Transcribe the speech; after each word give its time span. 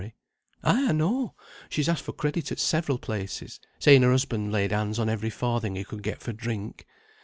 "Ay, 0.63 0.87
I 0.87 0.91
know 0.93 1.35
she's 1.69 1.87
asked 1.87 2.01
for 2.05 2.11
credit 2.11 2.51
at 2.51 2.57
several 2.57 2.97
places, 2.97 3.59
saying 3.77 4.01
her 4.01 4.09
husband 4.09 4.51
laid 4.51 4.71
hands 4.71 4.97
on 4.97 5.09
every 5.09 5.29
farthing 5.29 5.75
he 5.75 5.83
could 5.83 6.01
get 6.01 6.21
for 6.21 6.33
drink. 6.33 6.87